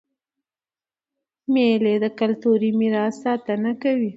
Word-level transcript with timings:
مېلې 1.53 1.95
د 2.03 2.05
کلتوري 2.19 2.69
میراث 2.79 3.15
ساتنه 3.23 3.71
کوي. 3.83 4.09